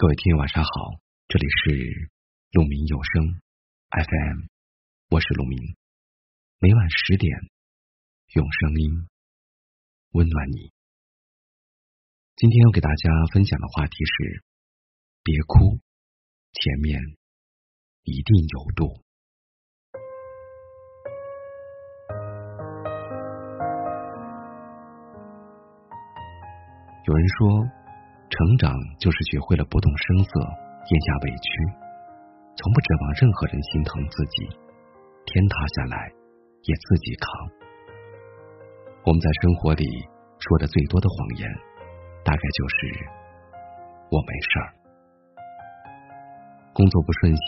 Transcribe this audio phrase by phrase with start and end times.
[0.00, 0.70] 各位听友晚上好，
[1.28, 2.10] 这里是
[2.52, 3.38] 鹿鸣有声
[3.90, 4.46] FM，
[5.10, 5.76] 我是鹿鸣，
[6.58, 7.30] 每晚十点
[8.32, 9.08] 用声音
[10.12, 10.72] 温暖你。
[12.34, 14.42] 今天要给大家分享的话题是：
[15.22, 15.80] 别哭，
[16.54, 16.98] 前面
[18.04, 19.02] 一定有路。
[27.06, 27.79] 有人说。
[28.30, 28.70] 成长
[29.02, 31.50] 就是学会了不动声色，咽下委屈，
[32.54, 34.46] 从不指望任何人心疼自己，
[35.26, 35.98] 天塌下来
[36.62, 37.26] 也自己扛。
[39.02, 39.84] 我们在生活里
[40.38, 41.50] 说的最多的谎言，
[42.22, 42.76] 大概就是
[44.14, 44.66] “我没事儿”。
[46.72, 47.44] 工作不顺心，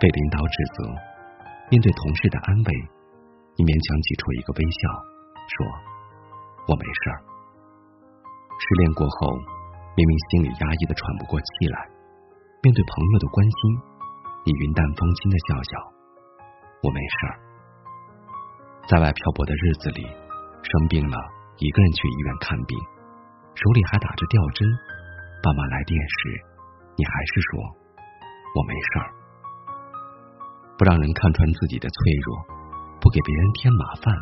[0.00, 0.82] 被领导指责，
[1.70, 2.68] 面对同事的安慰，
[3.54, 4.80] 你勉强挤出一个微笑，
[5.46, 5.54] 说
[6.66, 7.16] “我没事儿”。
[8.58, 9.57] 失恋过后。
[9.98, 11.76] 明明心里压抑的喘不过气来，
[12.62, 13.58] 面对朋友的关心，
[14.46, 15.70] 你云淡风轻的笑笑
[16.86, 17.34] ：“我没事儿。”
[18.86, 20.06] 在外漂泊的日子里，
[20.62, 21.18] 生病了
[21.58, 22.78] 一个人去医院看病，
[23.58, 24.62] 手里还打着吊针，
[25.42, 26.46] 爸妈来电时，
[26.94, 27.58] 你还是说
[28.54, 29.06] ：“我没事儿。”
[30.78, 32.38] 不让人看穿自己的脆弱，
[33.02, 34.14] 不给别人添麻烦，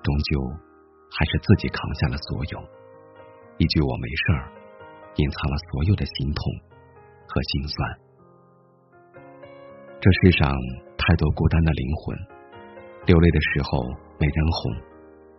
[0.00, 0.40] 终究
[1.12, 2.64] 还是自己扛下了所有。
[3.60, 4.52] 一句“我没事儿”。
[5.16, 6.42] 隐藏了所有的心痛
[7.28, 7.76] 和心酸。
[10.00, 10.50] 这世上
[10.98, 12.16] 太多孤单的灵魂，
[13.06, 13.82] 流泪的时候
[14.18, 14.72] 没人哄，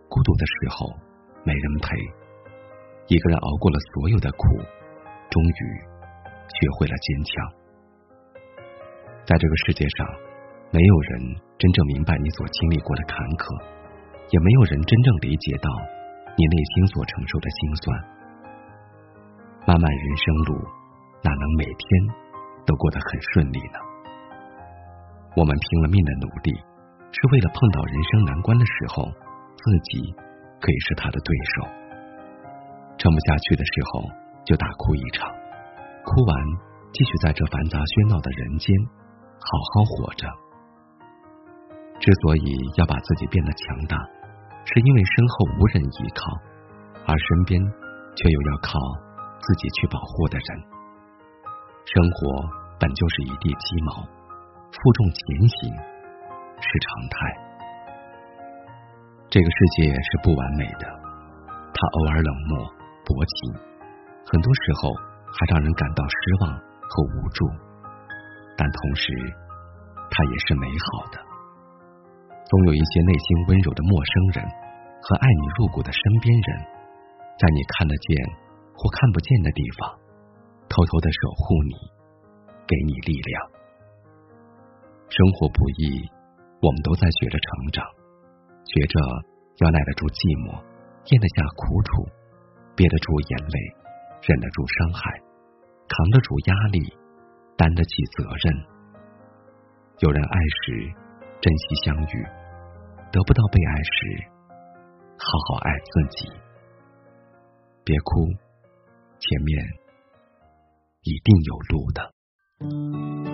[0.08, 0.86] 孤独的时候
[1.44, 1.96] 没人陪。
[3.08, 4.46] 一个人熬过了所有的苦，
[5.28, 5.60] 终于
[6.48, 7.32] 学会了坚强。
[9.26, 10.06] 在这个世界上，
[10.70, 13.52] 没有人真正明白你所经历过的坎坷，
[14.30, 15.68] 也没有人真正理解到
[16.36, 17.84] 你内心所承受的心酸。
[19.66, 20.60] 漫漫人生路，
[21.24, 21.84] 哪能每天
[22.66, 23.80] 都过得很顺利呢？
[25.34, 26.52] 我们拼了命的努力，
[27.10, 29.08] 是为了碰到人生难关的时候，
[29.56, 30.12] 自己
[30.60, 31.64] 可以是他的对手。
[32.98, 34.04] 撑不下去的时候，
[34.44, 35.32] 就大哭一场，
[36.04, 36.36] 哭完
[36.92, 38.68] 继续在这繁杂喧闹的人间
[39.40, 40.28] 好好活着。
[42.04, 43.96] 之所以要把自己变得强大，
[44.68, 46.36] 是因为身后无人依靠，
[47.08, 47.56] 而身边
[48.12, 48.76] 却又要靠。
[49.44, 50.48] 自己去保护的人，
[51.84, 52.48] 生活
[52.80, 54.00] 本就是一地鸡毛，
[54.72, 55.68] 负重前行
[56.56, 57.16] 是常态。
[59.28, 60.88] 这个世界是不完美的，
[61.76, 62.64] 他偶尔冷漠
[63.04, 63.52] 薄情，
[64.24, 64.88] 很多时候
[65.28, 67.44] 还让人感到失望和无助，
[68.56, 69.12] 但同时，
[70.08, 71.20] 他也是美好的。
[72.48, 74.44] 总有一些内心温柔的陌生人
[75.02, 76.64] 和爱你入骨的身边人，
[77.36, 78.43] 在你看得见。
[78.74, 79.88] 或看不见的地方，
[80.68, 81.74] 偷偷的守护你，
[82.66, 83.34] 给你力量。
[85.08, 86.02] 生活不易，
[86.60, 87.86] 我们都在学着成长，
[88.66, 88.98] 学着
[89.62, 90.58] 要耐得住寂寞，
[91.06, 92.02] 咽得下苦楚，
[92.74, 93.56] 憋得住眼泪，
[94.26, 95.06] 忍得住伤害，
[95.86, 96.82] 扛得住压力，
[97.54, 98.44] 担得起责任。
[100.02, 100.36] 有人爱
[100.66, 100.90] 时，
[101.38, 102.14] 珍惜相遇；
[103.14, 104.18] 得不到被爱时，
[105.14, 106.26] 好好爱自己。
[107.84, 108.26] 别哭。
[109.26, 109.58] 前面
[111.02, 113.33] 一定有路的。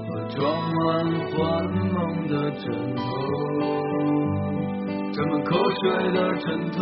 [0.35, 0.79] 装满
[1.31, 1.63] 幻
[1.93, 3.01] 梦的枕头。
[5.13, 5.83] 沾满口水
[6.13, 6.81] 的枕头。